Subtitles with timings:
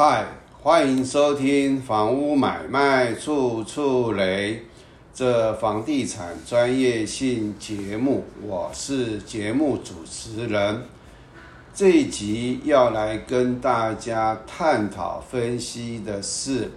[0.00, 0.26] 嗨，
[0.62, 4.62] 欢迎收听房屋买卖处处雷
[5.12, 10.84] 这房地产专业性节目，我是节目主持人。
[11.74, 16.70] 这一集要来跟大家探讨分析的是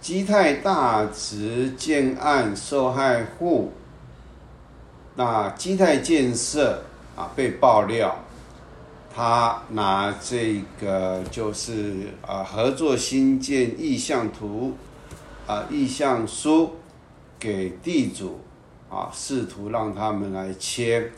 [0.00, 3.72] 基泰大直建案受害户，
[5.16, 6.84] 那基泰建设
[7.16, 8.16] 啊被爆料。
[9.14, 14.74] 他拿这个就是啊合作新建意向图
[15.46, 16.76] 啊意向书
[17.38, 18.40] 给地主
[18.88, 21.10] 啊，试图让他们来签。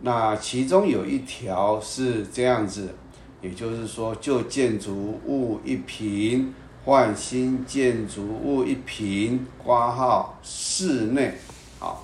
[0.00, 2.94] 那其中有一条是这样子，
[3.40, 4.94] 也就是说旧建筑
[5.24, 6.52] 物一平
[6.84, 11.38] 换新建筑物一平，挂号室内
[11.80, 11.96] 啊。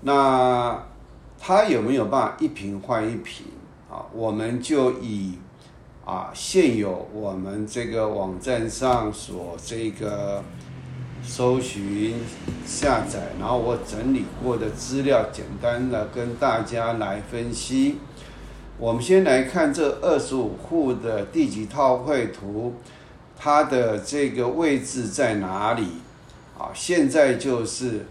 [0.00, 0.82] 那
[1.38, 3.44] 他有没有办法一平换一平？
[3.90, 5.38] 啊，我们就以
[6.04, 10.44] 啊现有我们这个网站上所这个
[11.22, 12.14] 搜寻
[12.66, 17.96] 下载，然后我整理过的资料，简单的跟大家来分析。
[18.78, 22.74] 我们先来看这二十五户的第几套绘图，
[23.38, 25.86] 它的这个位置在哪里？
[26.58, 28.06] 啊，现在就是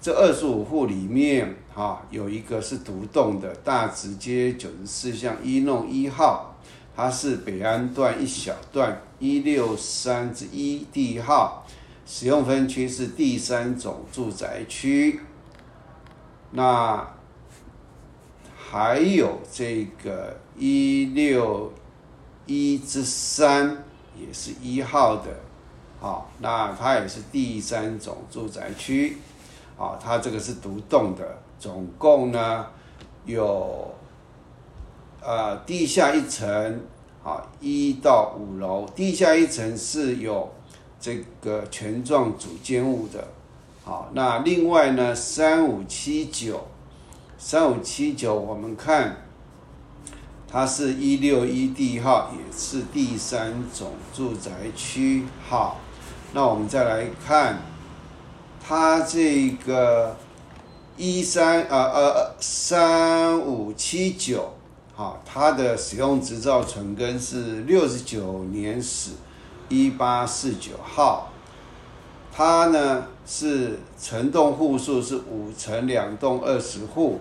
[0.00, 1.56] 这二十五户里面。
[1.78, 6.56] 啊，有一个是独栋的大直街九十四巷一弄一号，
[6.96, 11.64] 它是北安段一小段一六三之一第一号，
[12.04, 15.20] 使用分区是第三种住宅区。
[16.50, 17.08] 那
[18.56, 21.72] 还有这个一六
[22.46, 23.84] 一之三
[24.18, 25.30] 也是一号的，
[26.00, 29.18] 好，那它也是第三种住宅区，
[29.78, 31.38] 啊，它这个是独栋的。
[31.58, 32.66] 总共呢
[33.24, 33.92] 有
[35.20, 36.80] 呃地下一层
[37.24, 40.52] 啊一到五楼，地下一层是有
[41.00, 43.26] 这个全幢主间物的，
[43.84, 46.68] 好，那另外呢三五七九
[47.36, 49.16] 三五七九我们看
[50.46, 55.78] 它是一六一地号，也是第三种住宅区，好，
[56.32, 57.58] 那我们再来看
[58.64, 60.16] 它这个。
[60.98, 64.52] 一三呃呃三五七九，
[64.96, 69.12] 好，它的使用执照存根是六十九年始，
[69.68, 71.30] 一八四九号，
[72.32, 77.20] 它呢是成栋户数是五层两栋二十户，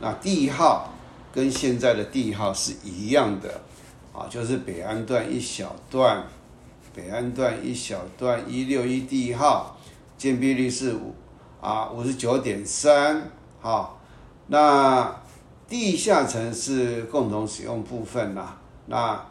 [0.00, 0.94] 那地号
[1.30, 3.60] 跟现在的地号是一样的，
[4.14, 6.24] 啊，就是北安段一小段，
[6.94, 9.76] 北安段一小段一六一地号，
[10.16, 11.14] 建蔽率是五。
[11.62, 13.30] 啊，五十九点三，
[13.60, 14.00] 好，
[14.48, 15.14] 那
[15.68, 18.58] 地下层是共同使用部分啦。
[18.86, 19.24] 那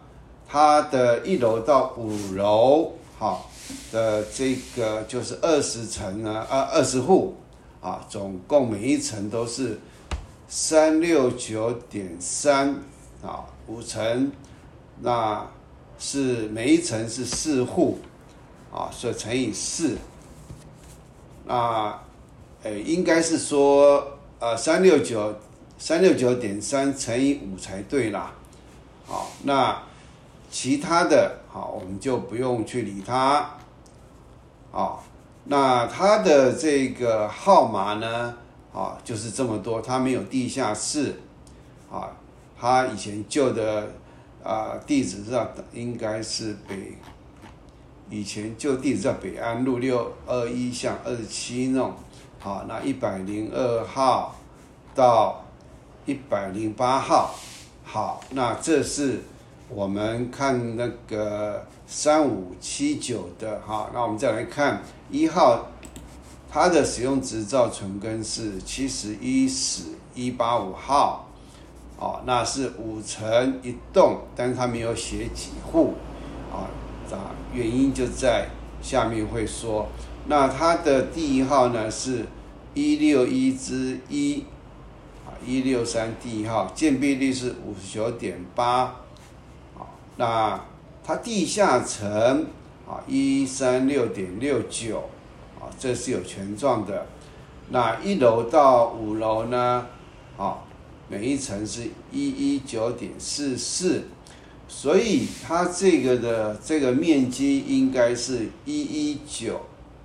[0.48, 3.50] 它的一楼到五楼，好，
[3.92, 7.36] 的这个就是二十层呢，啊，二十户，
[7.82, 9.78] 啊，总共每一层都是
[10.48, 12.70] 三六九点三，
[13.22, 14.32] 啊，五层，
[15.02, 15.46] 那
[16.00, 18.00] 是每一层是四户，
[18.74, 19.98] 啊，所以乘以四，
[21.46, 21.94] 那。
[22.64, 25.36] 诶，应该是说，呃，三六九
[25.80, 28.32] 三六九点三乘以五才对啦。
[29.08, 29.82] 好，那
[30.52, 33.50] 其他的，好，我们就不用去理它。
[34.72, 35.04] 好，
[35.46, 38.38] 那它的这个号码呢，
[38.72, 41.20] 啊，就是这么多，它没有地下室。
[41.92, 42.16] 啊，
[42.60, 43.92] 它以前旧的
[44.44, 46.96] 啊地址上应该是北，
[48.12, 51.92] 以前旧地址在北安路六二一巷二十七弄。
[52.44, 54.34] 好，那一百零二号
[54.96, 55.46] 到
[56.08, 57.36] 一百零八号，
[57.86, 59.20] 好，那这是
[59.70, 64.82] 我们看那个三五七九的哈，那我们再来看
[65.12, 65.68] 一号，
[66.50, 69.84] 它的使用执照存根是七十一始
[70.16, 71.28] 一八五号，
[72.00, 75.94] 哦，那是五层一栋，但是它没有写几户，
[76.52, 76.66] 啊，
[77.12, 78.50] 啊，原因就在
[78.82, 79.88] 下面会说。
[80.32, 82.26] 那它的第一号呢是
[82.74, 84.46] 一六一之一，
[85.26, 88.84] 啊，一六三第一号建蔽率是五十九点八，
[89.78, 89.84] 啊，
[90.16, 90.64] 那
[91.04, 92.46] 它地下层
[92.88, 95.10] 啊一三六点六九，
[95.60, 97.08] 啊，这是有权状的。
[97.72, 99.86] 那一楼到五楼呢，
[100.38, 100.60] 啊，
[101.10, 104.06] 每一层是一一九点四四，
[104.70, 109.60] 所以它这个的这个面积应该是一一九。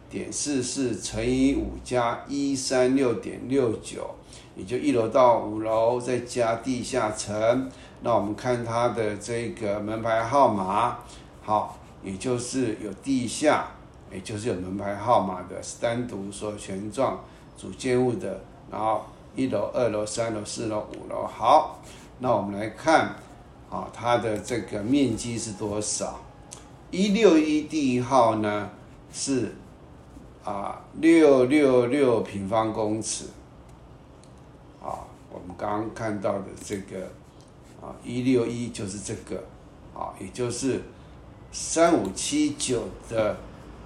[0.08, 4.08] 点四四乘以五加一三六点六九，
[4.56, 7.70] 也就一楼到五楼再加地下层，
[8.03, 10.99] 那我们看它的这个门牌号码，
[11.43, 13.69] 好，也就是有地下，
[14.12, 17.25] 也就是有门牌号码的，是单独说权状
[17.59, 19.05] 主建物的，然后
[19.35, 21.81] 一楼、二楼、三楼、四楼、五楼，好，
[22.20, 23.17] 那我们来看，
[23.69, 26.20] 啊，它的这个面积是多少？
[26.93, 28.70] 一六一第一号呢
[29.12, 29.52] 是
[30.47, 33.25] 啊六六六平方公尺，
[34.81, 37.09] 啊，我们刚刚看到的这个
[37.83, 39.43] 啊一六一就是这个，
[39.93, 40.83] 啊，也就是
[41.51, 43.37] 三五七九的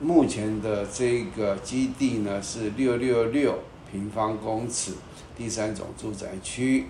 [0.00, 3.58] 目前的这个基地呢是六六六
[3.90, 4.92] 平方公尺，
[5.34, 6.88] 第三种住宅区。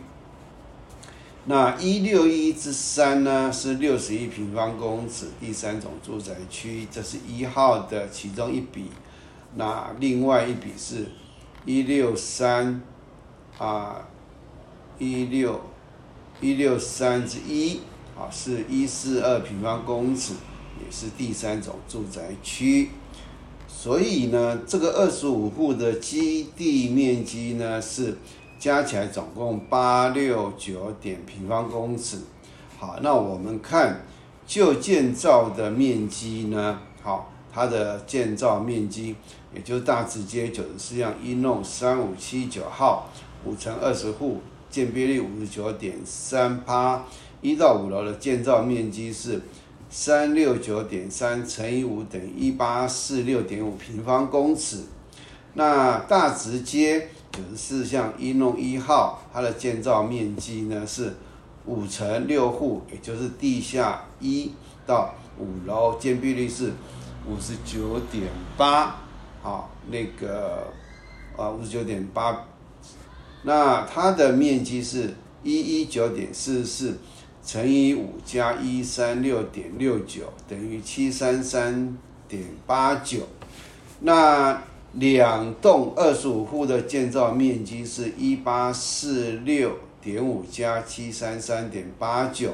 [1.45, 8.91] 那一六一之三呢，是六十一平方公尺，第三种住宅区，这是一号的其中一笔。
[9.55, 11.07] 那另外一笔是
[11.65, 12.81] 一六三
[13.59, 14.09] 啊，
[14.99, 15.61] 一六
[16.41, 17.81] 一六三之一
[18.19, 20.35] 啊，是一四二平方公尺，
[20.79, 22.91] 也是第三种住宅区。
[23.67, 28.17] 所以呢，这个二十五户的基地面积呢是。
[28.61, 32.19] 加起来总共八六九点平方公尺。
[32.79, 34.05] 好，那我们看
[34.47, 36.79] 就建造的面积呢？
[37.03, 39.15] 好，它的建造面积，
[39.55, 43.09] 也就是大直街九十四巷一弄三五七九号
[43.45, 47.05] 五层二十户，建比率五十九点三八。
[47.41, 49.41] 一到五楼的建造面积是
[49.89, 54.85] 三六九点三乘以五等于一八四六点五平方公尺。
[55.55, 57.09] 那大直街。
[57.33, 61.15] 九十四巷一弄一号，它的建造面积呢是
[61.65, 64.51] 五层六户，也就是地下一
[64.85, 66.73] 到五楼，建蔽率是
[67.29, 68.25] 五十九点
[68.57, 69.01] 八，
[69.43, 70.73] 好，那个
[71.37, 72.47] 啊五十九点八，
[73.43, 76.99] 那它的面积是一一九点四四
[77.45, 81.97] 乘以五加一三六点六九等于七三三
[82.29, 83.29] 点八九，
[84.01, 84.63] 那。
[84.95, 92.53] 两栋二十五户的建造面积是一八四六点五加七三三点八九，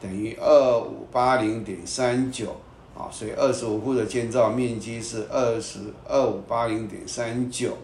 [0.00, 2.60] 等于二五八零点三九
[2.96, 7.76] 啊，所以二十五户的建造面积是二十二五八零点三九。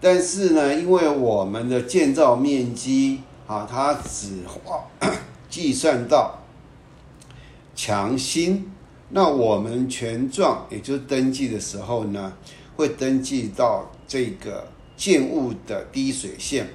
[0.00, 4.42] 但是呢，因为我们的建造面积啊，它只
[5.50, 6.38] 计算到
[7.74, 8.70] 强心，
[9.10, 12.32] 那我们权状也就登记的时候呢。
[12.76, 14.64] 会登记到这个
[14.96, 16.68] 建物的滴水线，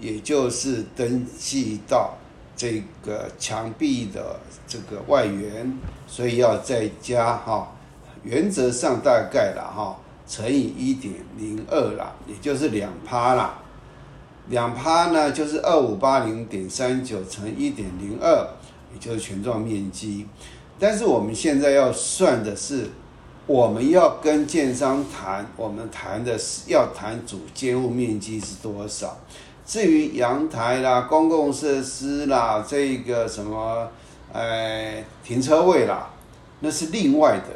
[0.00, 2.18] 也就是登记到
[2.56, 7.72] 这个墙壁的这个外缘，所以要再加哈，
[8.22, 13.58] 原则上大概了哈，乘以一点零二啦，也就是两趴啦，
[14.48, 18.48] 两趴呢就是二五八零点三九乘一点零二，
[18.92, 20.26] 也就是全幢面积，
[20.78, 22.90] 但是我们现在要算的是。
[23.48, 29.16] 我们要跟建商谈，我们谈的是要谈主建物面积是多少。
[29.66, 33.88] 至于阳台啦、公共设施啦、这个什么，
[34.32, 36.08] 呃，停车位啦，
[36.60, 37.46] 那是另外的。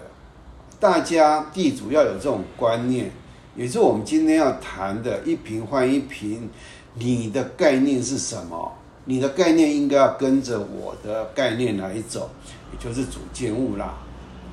[0.80, 3.12] 大家地主要有这种观念，
[3.54, 6.50] 也是我们今天要谈的，一平换一平，
[6.94, 8.72] 你的概念是什么？
[9.04, 12.28] 你的概念应该要跟着我的概念来走，
[12.72, 13.94] 也就是主建物啦。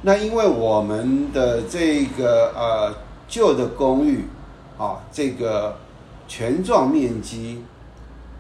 [0.04, 2.96] 那因为我们的这个呃
[3.28, 4.26] 旧的公寓，
[4.78, 5.76] 啊，这个
[6.28, 7.62] 全幢面积，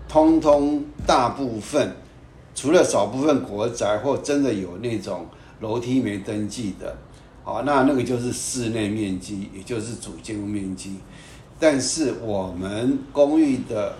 [0.07, 1.95] 通通大部分，
[2.53, 5.25] 除了少部分国宅或真的有那种
[5.61, 6.95] 楼梯没登记的，
[7.43, 10.97] 好，那那个就是室内面积，也就是主建筑面积。
[11.59, 13.95] 但是我们公寓的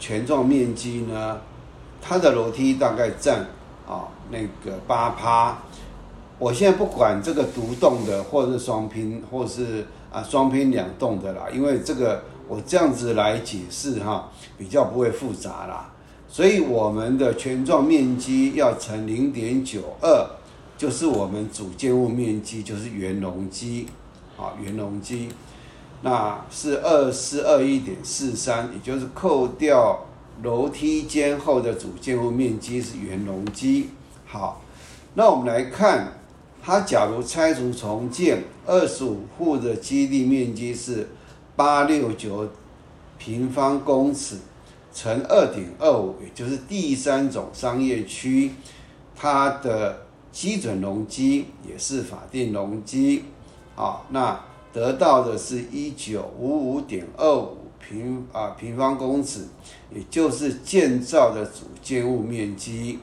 [0.00, 1.38] 全幢面积呢，
[2.00, 3.46] 它的楼梯大概占
[3.86, 5.58] 啊那个八趴。
[6.38, 15.92] 我现在不管这个独栋的，或者是双拼，或是啊双拼两栋的啦，因为这个我这样子来解释哈，比较不会复杂啦。
[16.28, 20.28] 所以我们的权状面积要乘零点九二，
[20.78, 23.86] 就是我们主建物面积，就是原容积，
[24.36, 25.28] 啊原容积，
[26.02, 30.06] 那是二四二一点四三，也就是扣掉
[30.42, 33.90] 楼梯间后的主建物面积是原容积。
[34.26, 34.62] 好，
[35.14, 36.12] 那我们来看。
[36.68, 41.08] 它假如拆除重建，二十五户的基地面积是
[41.56, 42.48] 八六九
[43.18, 44.36] 平方公尺，
[44.92, 48.52] 乘二点二五，也就是第三种商业区，
[49.14, 53.24] 它的基准容积也是法定容积，
[53.74, 54.38] 啊，那
[54.72, 59.46] 得到的是一九五五点二五平啊平方公尺，
[59.94, 62.98] 也就是建造的主建物面积。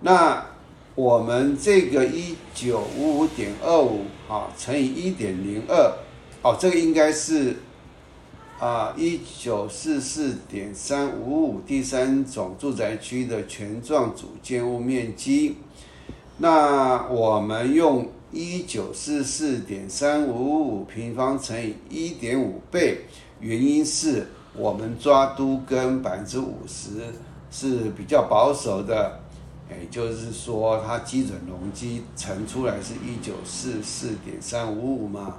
[0.00, 0.44] 那
[0.94, 5.92] 我们这个一九五五点二五啊乘以一点零二，
[6.42, 7.56] 哦，这个应该是
[8.60, 15.56] 啊一九四四点三五五第三种住宅区的全幢主建物面积。
[16.38, 23.06] 那我们用一九四四点三五五平方乘以一点五倍，
[23.40, 27.12] 原因是我们抓都跟百分之五十
[27.50, 29.20] 是比较保守的。
[29.68, 35.38] 也就是说，它基准容积乘出来是一九四四点三五五嘛，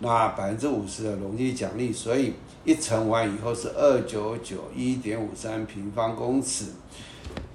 [0.00, 2.34] 那百分之五十的容积奖励，所以
[2.64, 6.66] 一乘完以后是二九九一点五三平方公尺，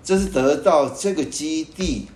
[0.03, 2.07] 这是得到这个基地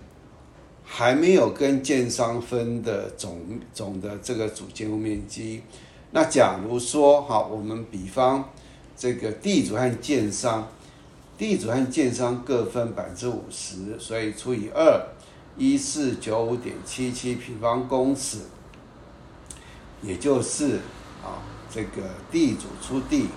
[0.84, 3.40] 还没有跟建商分的总
[3.72, 5.62] 总的这个主建物面积。
[6.12, 8.50] 那假如说哈，我们比方
[8.96, 10.68] 这个地主和建商。
[11.38, 14.98] 地主和建商各分百分之五十，所以除以二，
[15.58, 18.38] 一四九五点七七平方公尺，
[20.02, 20.76] 也就是
[21.22, 23.28] 啊，这个地主出地，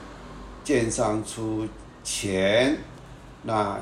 [0.64, 1.68] 建商出
[2.04, 2.78] 钱，
[3.44, 3.80] 那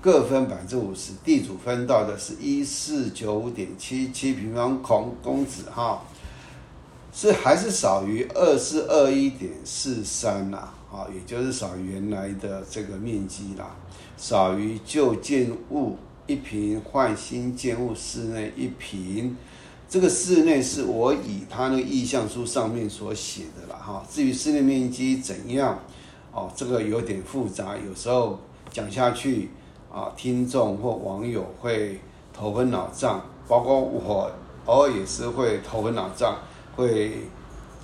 [0.00, 6.04] 各分百分之五十，地主分到的是一四九五点七七平方公公尺哈，
[7.12, 10.68] 是还是少于二四二一点四三呐？
[10.90, 13.76] 啊，也就是少于原来的这个面积啦，
[14.16, 19.36] 少于旧建物一平换新建物室内一平，
[19.88, 24.04] 这个室内是我以他那个意向书上面所写的了哈。
[24.10, 25.78] 至于室内面积怎样，
[26.32, 28.38] 哦，这个有点复杂，有时候
[28.70, 29.48] 讲下去
[29.90, 32.00] 啊，听众或网友会
[32.32, 34.30] 头昏脑胀，包括我
[34.66, 36.36] 偶尔也是会头昏脑胀，
[36.76, 37.12] 会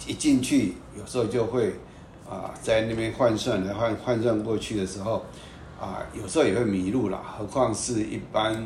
[0.07, 1.75] 一进去有时候就会。
[2.27, 5.23] 啊，在那边换算来换换算过去的时候，
[5.79, 7.23] 啊，有时候也会迷路了。
[7.23, 8.65] 何况是一般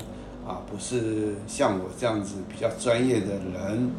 [0.49, 3.90] 啊，不是像我这样子比较专业的人，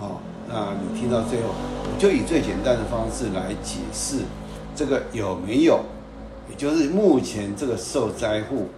[0.00, 4.20] 好，那你听到最后，我就以最简单的方式来解释
[4.74, 5.84] 这个有没有，
[6.48, 8.68] 也就是目前这个受灾户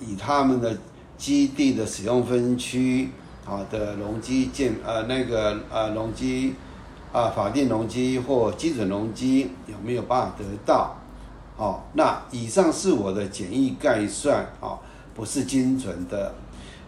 [0.00, 0.78] 以他们的
[1.18, 3.10] 基地的使用分区
[3.46, 6.54] 啊的容积建呃那个呃容积。
[7.12, 10.96] 啊，法定容积或基准容积有没有办法得到？
[11.56, 14.78] 哦，那以上是我的简易概算啊，
[15.12, 16.32] 不是精准的。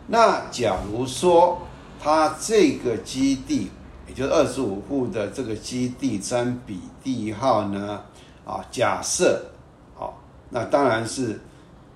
[0.08, 1.62] 那假如说
[2.00, 3.70] 它这个基地，
[4.08, 8.02] 也就是二十五户的这个基地占比地号呢？
[8.44, 9.52] 啊，假设，
[9.94, 11.40] 好，那当然是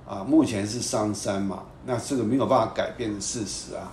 [0.07, 3.93] 啊，目前是商山嘛，那这个没有办法改变的事实啊。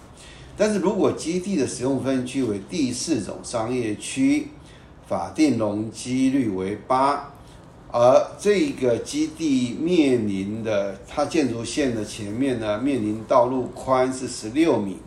[0.55, 4.49] 但是如果基地的使用分区为第四种商业区，
[5.07, 7.32] 法定容积率为八，
[7.93, 14.97] 而这个基地面临的它建筑线的前面呢，面临道路宽是十六米，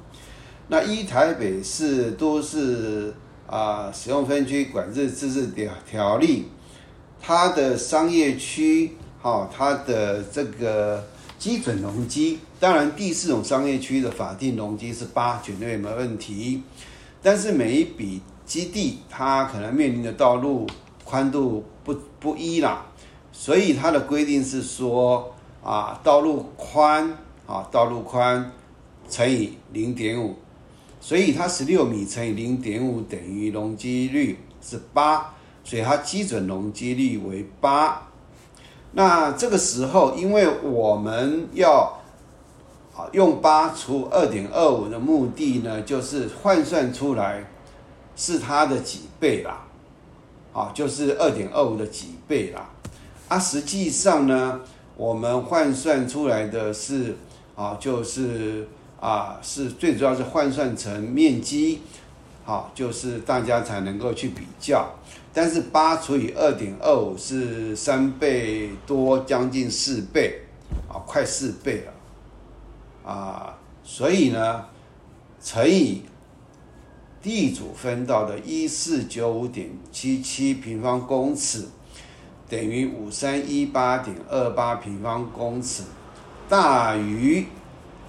[0.68, 3.12] 那一台北市都市
[3.48, 6.44] 啊使用分区管制自治条条例，
[7.20, 11.04] 它的商业区，好，它的这个。
[11.38, 16.62] 基准容积，当然第四种商业区的法定容积是八，绝对没问题。
[17.22, 20.66] 但是每一笔基地，它可能面临的道路
[21.08, 22.84] 宽度不不一啦，
[23.30, 25.32] 所以它的规定是说
[25.62, 28.50] 啊，道路宽啊，道路宽
[29.08, 30.34] 乘以零点五，
[31.00, 35.32] 所以它十六米乘以零点五等于容积率是八，
[35.62, 38.08] 所以它基准容积率为八。
[38.92, 42.00] 那这个时候，因为我们要
[42.96, 47.44] 啊用八除二点二五的目的呢，就是换算出来
[48.16, 49.65] 是它的几倍啦，
[50.56, 52.70] 啊，就是二点二五的几倍啦。
[53.28, 54.58] 啊，实际上呢，
[54.96, 57.14] 我们换算出来的是
[57.54, 58.66] 啊，就是
[58.98, 61.82] 啊，是最主要是换算成面积，
[62.42, 64.94] 好，就是大家才能够去比较。
[65.34, 70.40] 但是八除以二点二五是三倍多，将近四倍，
[70.88, 74.64] 啊，快四倍了，啊，所以呢，
[75.42, 76.04] 乘以
[77.26, 81.66] 地主分到的一四九五点七七平方公尺，
[82.48, 85.82] 等于五三一八点二八平方公尺，
[86.48, 87.44] 大于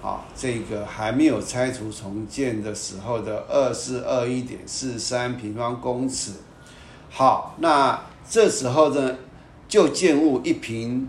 [0.00, 6.30] 啊这个还没有拆除重建的时候的二四二一点四三平方公尺。
[7.10, 9.16] 好，那这时候呢，
[9.66, 11.08] 旧建物一平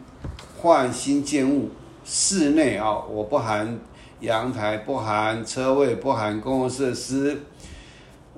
[0.57, 1.69] 换新建物，
[2.03, 3.79] 室内啊，我不含
[4.21, 7.43] 阳台，不含车位，不含公共设施，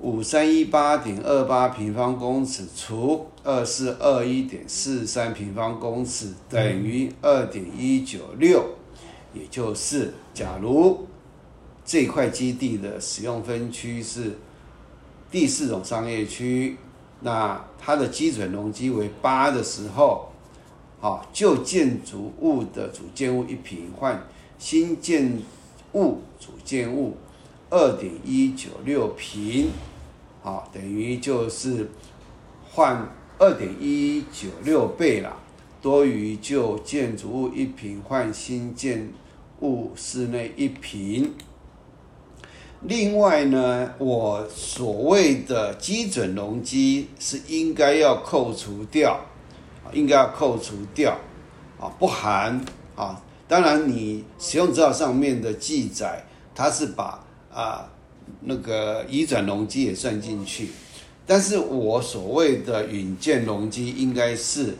[0.02, 8.64] 五三一八点二八平方公尺除二四二一点四三平方公尺等于二点一九六，
[9.32, 11.06] 也就是假如
[11.84, 14.36] 这块基地的使用分区是
[15.30, 16.76] 第四种商业区，
[17.20, 20.32] 那它的基准容积为八的时候，
[21.00, 24.26] 好，旧建筑物的主建物一平换
[24.58, 25.38] 新建
[25.92, 27.16] 物主建物
[27.70, 29.70] 二点一九六平，
[30.42, 31.88] 好，等于就是
[32.70, 33.08] 换
[33.38, 35.36] 二点一九六倍了。
[35.80, 39.12] 多于旧建筑物一平换新建
[39.60, 41.32] 物室内一平。
[42.82, 49.20] 另外呢，我所谓的基准容积是应该要扣除掉，
[49.92, 51.16] 应该要扣除掉，
[51.78, 52.60] 啊，不含
[52.96, 53.22] 啊。
[53.46, 57.91] 当然，你使用指导上面的记载，它是把啊
[58.40, 60.68] 那个移转容积也算进去，
[61.26, 64.76] 但是我所谓的允建容积应该是。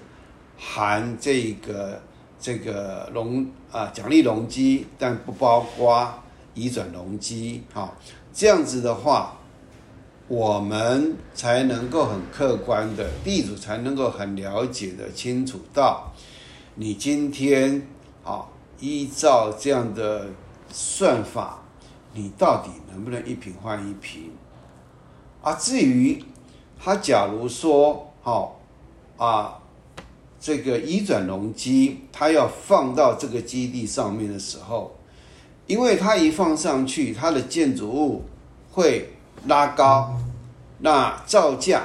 [0.65, 2.01] 含这个
[2.39, 6.23] 这个容啊奖励容积，但不包括
[6.55, 7.97] 移转容积，好，
[8.33, 9.41] 这样子的话，
[10.29, 16.13] 我们才能够很客观的地主才能够很了解的清楚到，
[16.77, 17.85] 你今天
[18.23, 18.47] 啊
[18.79, 20.29] 依照这样的
[20.71, 21.62] 算法，
[22.15, 24.31] 你到底能不能一平换一平？
[25.43, 26.25] 啊，至于
[26.83, 28.61] 他假如说好
[29.17, 29.59] 啊。
[30.45, 34.93] 这个移转容积，它要放到这个基地上面的时候，
[35.69, 38.25] 因为它一放上去，它的建筑物
[38.73, 39.13] 会
[39.47, 40.17] 拉高，
[40.81, 41.83] 那造价，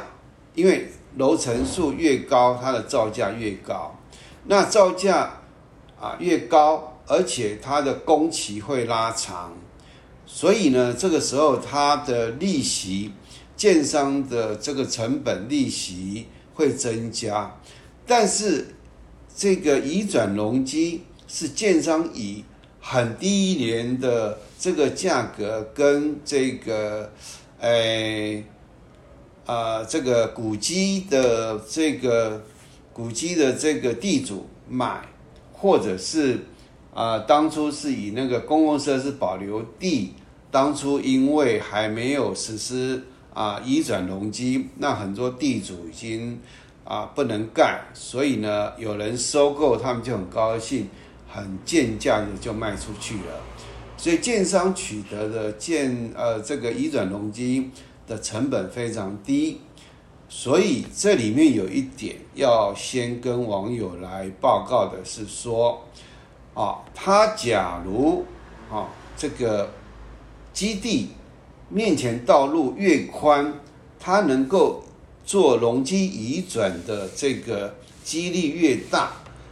[0.56, 3.96] 因为楼层数越高，它的造价越高，
[4.46, 5.34] 那造价
[6.02, 9.54] 啊越高，而且它的工期会拉长，
[10.30, 13.14] 所以呢，这个时候它的利息，
[13.56, 17.58] 建商的这个成本利息会增加。
[18.06, 18.76] 但是，
[19.36, 22.44] 这个移转容积是建商以
[22.82, 27.12] 很低廉的这个价格跟这个，
[27.60, 28.44] 诶，
[29.46, 32.44] 啊，这个古迹的这个
[32.92, 35.08] 古迹的这个地主买，
[35.54, 36.40] 或者是
[36.94, 40.14] 啊，当初是以那个公共设施保留地，
[40.52, 46.40] 当初因为还没有实施啊移转容积，那很多地主已经。
[46.90, 50.88] 啊，不能盖，所以呢，有人收购，他们就很高兴，
[51.28, 53.42] 很贱价的就卖出去了。
[53.98, 57.72] 所以建商取得的建呃这个移转容积
[58.08, 59.60] 的成本非常低，
[60.30, 65.84] 所以这里面有一点要先跟网友来报告的是说，
[66.54, 68.24] 啊，他假如
[68.72, 69.70] 啊这个
[70.58, 71.10] 基地
[71.70, 73.54] 面前道路越宽，
[74.00, 74.84] 它能够。
[75.24, 79.12] 做容积移转的这个几率越大，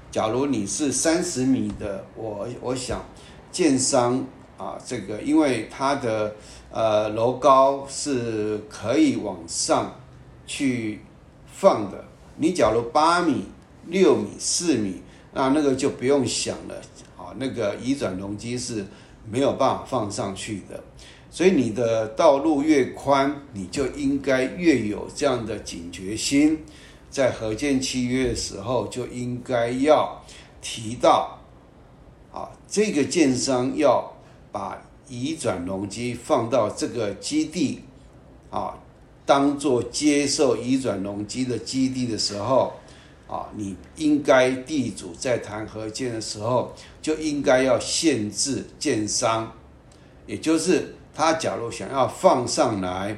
[0.10, 3.04] 假如你是三十米的，我我想
[3.52, 4.26] 建商
[4.58, 6.34] 啊，这个因为它的
[6.72, 10.00] 呃楼高是可以往上
[10.48, 11.02] 去
[11.46, 12.06] 放的，
[12.38, 13.44] 你假如八米、
[13.88, 15.02] 六米、四米，
[15.34, 16.76] 那那个就不用想了
[17.18, 18.86] 啊，那个移转容积是
[19.30, 20.84] 没有办法放上去的。
[21.30, 26.58] 所以你的道路越宽，你就应该越有这样的警觉心，
[27.10, 30.24] 在合建契约的时候就应该要
[30.62, 31.38] 提到，
[32.32, 34.10] 啊，这个建商要
[34.52, 37.82] 把移转容积放到这个基地，
[38.50, 38.74] 啊，
[39.26, 42.74] 当做接受移转容积的基地的时候，
[43.28, 46.74] 啊，你应该地主在谈合建的时候
[47.06, 49.52] 就应该要限制建商，
[50.26, 50.96] 也就是。
[51.14, 53.18] 他假如想要放上来，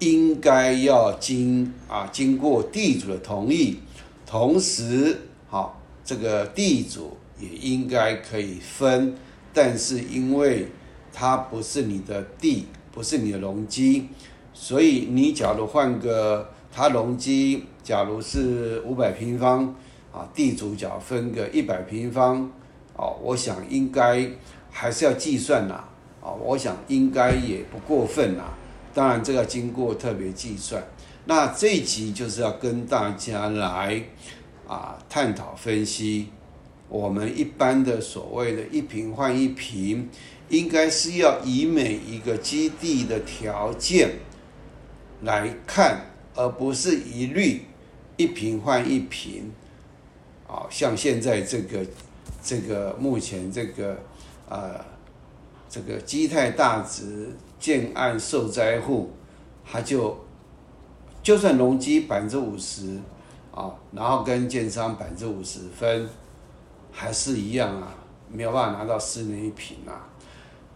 [0.00, 3.78] 应该要经啊经过地主的同意，
[4.26, 5.16] 同时
[5.48, 9.14] 好这个地主也应该可以分，
[9.54, 10.68] 但是因为
[11.14, 14.08] 它不是你的地，不是你的容积，
[14.52, 19.74] 所以你假如换个它容积，假如是五百平方
[20.12, 22.52] 啊，地主角分个一百平方，
[22.96, 24.28] 哦，我想应该
[24.70, 25.84] 还是要计算呐。
[26.22, 28.52] 啊，我想应该也不过分啦。
[28.92, 30.84] 当然，这个经过特别计算。
[31.24, 34.02] 那这一集就是要跟大家来
[34.66, 36.28] 啊探讨分析，
[36.88, 40.08] 我们一般的所谓的一平换一平，
[40.48, 44.10] 应该是要以每一个基地的条件
[45.22, 47.62] 来看，而不是一律
[48.16, 49.50] 一平换一平。
[50.46, 51.86] 啊，像现在这个
[52.42, 53.96] 这个目前这个
[54.48, 54.90] 呃。
[55.72, 59.12] 这个基泰大值建案受灾户，
[59.64, 60.18] 他就
[61.22, 62.98] 就算容积百分之五十
[63.54, 66.08] 啊，然后跟建商百分之五十分，
[66.90, 67.94] 还是一样啊，
[68.28, 70.08] 没有办法拿到室内一平啊。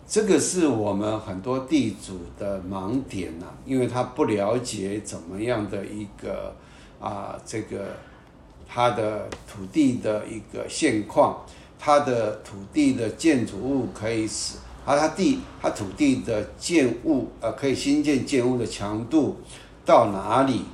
[0.06, 6.54] 这个是我们很多地主的盲点呐，因为他不了解怎么样的一个
[7.00, 7.96] 啊，这个
[8.74, 11.46] 他的土地的一个现况，
[11.78, 19.36] 他的土地的建筑物可以使，而他地他土地的建物呃可以新建建物的强度
[19.86, 20.64] 到哪里，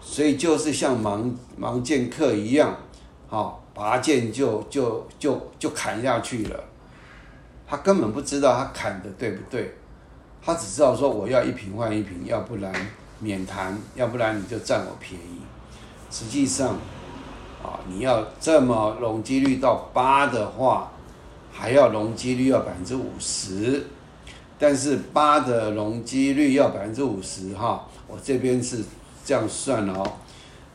[0.00, 1.28] 所以就是像盲
[1.60, 2.76] 盲剑客一样，
[3.26, 6.64] 好拔剑就就就就砍下去了。
[7.66, 9.74] 他根本不知道他砍的对不对，
[10.40, 12.72] 他只知道说我要一瓶换一瓶，要不然
[13.18, 15.40] 免谈，要不然你就占我便宜。
[16.12, 16.76] 实际上，
[17.62, 20.90] 啊，你要这么容积率到八的话，
[21.52, 23.86] 还要容积率要百分之五十，
[24.58, 28.84] 但是八的容积率要百分之五十哈，我这边是
[29.24, 30.12] 这样算哦，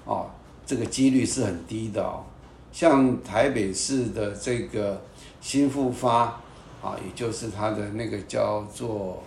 [0.06, 0.26] 哦，
[0.66, 2.24] 这个几率是很低的哦，
[2.72, 5.02] 像台北市的这个
[5.42, 6.40] 新复发。
[6.84, 9.24] 啊，也就是它的那个叫做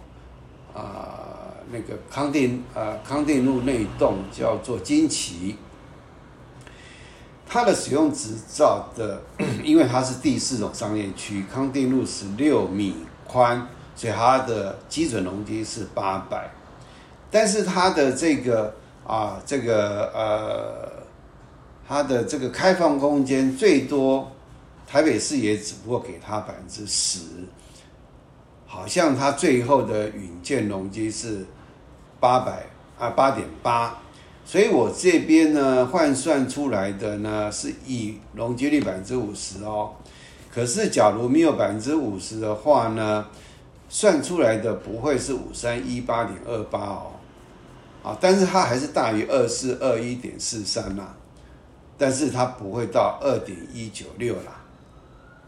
[0.72, 1.18] 啊，
[1.72, 5.56] 那个康定呃康定路那一栋叫做金旗，
[7.48, 9.20] 它的使用执照的，
[9.64, 12.94] 因为它是第四种商业区，康定路十六米
[13.26, 16.50] 宽，所以它的基准容积是八百，
[17.30, 18.74] 但是它的这个
[19.06, 21.02] 啊这个呃
[21.88, 24.30] 它的这个开放空间最多。
[24.90, 27.20] 台北市也只不过给他百分之十，
[28.66, 31.44] 好像他最后的允建容积是
[32.18, 32.64] 八百
[32.98, 33.98] 啊八点八，
[34.48, 39.90] 所以我这边呢换算出来的呢是以容积率百分之五十哦，
[40.50, 43.26] 可是假如没有百分之五十的话呢，
[43.90, 47.10] 算出来的不会是五三一八点二八哦，
[48.02, 51.06] 啊，但是它还是大于二四二一点四三呐，
[51.98, 54.64] 但是它不会到二点一九六啦。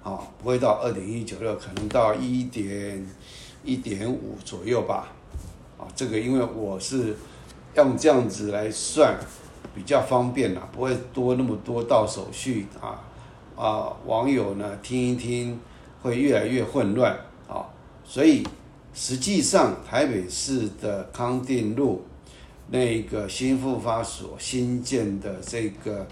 [0.02, 3.06] 啊，不会到二点一九六，可能到一点
[3.64, 5.08] 一点五左右吧。
[5.78, 7.16] 啊，这个因为我是
[7.76, 9.18] 用这样子来算，
[9.74, 13.02] 比较方便啦，不会多那么多道手续啊。
[13.56, 15.58] 啊，网友呢听一听
[16.02, 17.12] 会越来越混乱
[17.48, 17.66] 啊。
[18.04, 18.46] 所以
[18.94, 22.04] 实际上台北市的康定路
[22.70, 26.06] 那个新复发所新建的这个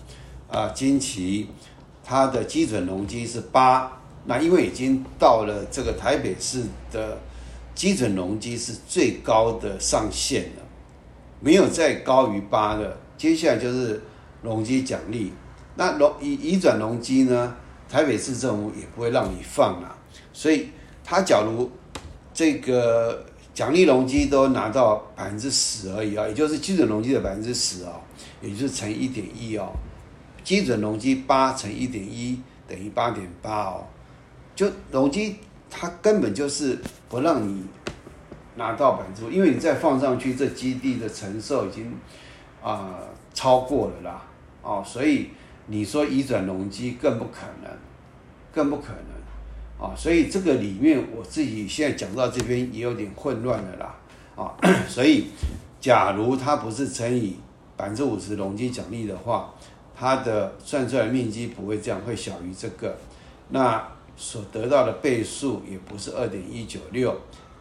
[0.50, 1.48] 啊金旗。
[2.10, 7.18] 它的基准容积是八，那因为已经到了这个台北市的
[7.74, 10.50] 基准容积是最高的上限，
[11.40, 12.96] 没有再高于八的。
[13.16, 14.00] 接下来就是
[14.42, 15.32] 容积奖励，
[15.76, 17.56] 那容移移转容积呢？
[17.88, 19.96] 台北市政府也不会让你放啊，
[20.30, 20.68] 所以
[21.02, 21.70] 它假如
[22.34, 23.24] 这个
[23.54, 27.98] 奖励容积都拿到百分之十而已啊，也就是基准容积的百分之十哦，
[28.42, 29.72] 也就是乘一点一哦。
[30.44, 33.86] 基准容积八乘一点一等于八点八哦，
[34.54, 35.36] 就容积
[35.70, 37.64] 它根本就是不让你
[38.58, 41.96] 拿到百分之，因为你再放上去，这基地的承受已经
[42.62, 42.98] 啊
[43.32, 44.22] 超过了啦，
[44.60, 45.30] 哦，所以
[45.68, 47.70] 你说移转容积更不可能，
[48.52, 53.94] 更不可能，啊，所以这个里面我自己现在讲到这边也有点混乱了啦，
[54.36, 54.52] 啊，
[54.86, 55.28] 所以
[55.80, 57.36] 假如它不是乘以
[57.78, 59.54] 百分之五十容积奖励的话。
[60.00, 62.96] 它的算出来面积不会这样，会小于这个，
[63.48, 63.84] 那
[64.16, 67.12] 所得到的倍数也不是二点一九六，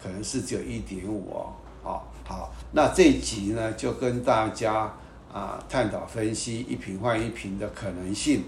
[0.02, 1.54] 可能是只有一点五哦。
[1.84, 4.94] 好，好，那这一集呢就跟大家
[5.34, 8.44] 啊探讨分析一平换一平的可能性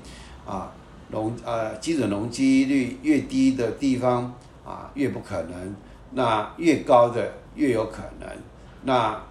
[0.45, 0.71] 啊，
[1.09, 4.33] 容呃基准容积率越低的地方
[4.65, 5.75] 啊越不可能，
[6.11, 8.29] 那越高的越有可能，
[8.83, 9.21] 那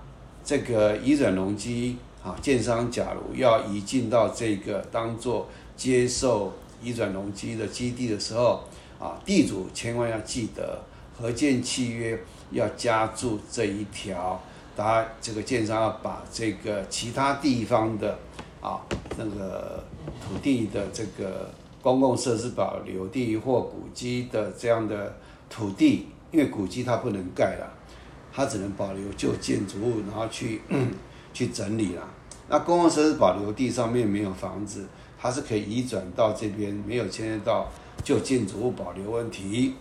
[0.45, 1.99] 这个移转容积。
[2.21, 6.53] 啊，建商假如要移进到这个当做接受
[6.83, 8.65] 移转容积的基地的时候，
[8.99, 10.83] 啊，地主千万要记得
[11.21, 12.19] 合建契约
[12.53, 14.41] 要加注这一条，
[14.77, 18.17] 他这个建商要把这个其他地方的
[18.61, 18.81] 啊
[19.17, 19.85] 那个
[20.23, 21.51] 土地的这个
[21.83, 25.17] 公共设施保留地或古迹的这样的
[25.51, 27.69] 土地，因为古迹它不能盖了，
[28.33, 30.63] 它只能保留旧建筑物，然后去
[31.35, 32.09] 去整理了。
[32.49, 34.87] 那公共设施保留地上面没有房子，
[35.19, 37.69] 它是可以移转到这边，没有牵涉到
[38.05, 39.75] 旧建筑物保留问题。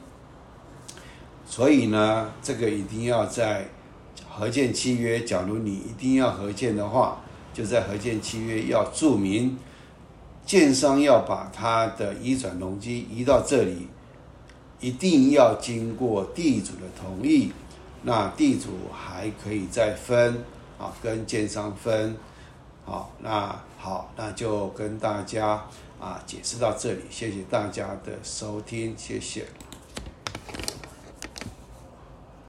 [1.50, 3.66] 所以呢，这个一定要在
[4.30, 5.22] 合建契约。
[5.22, 7.22] 假如你一定要合建的话，
[7.54, 9.58] 就在合建契约要注明，
[10.46, 13.88] 建商要把它的移转容积移到这里，
[14.82, 17.52] 一定要经过地主的同意。
[18.04, 20.44] 那地主还可以再分
[20.78, 22.16] 啊，跟建商分。
[22.86, 25.66] 好，那好，那就跟大家
[26.00, 29.46] 啊解释到这里，谢谢大家的收听，谢谢。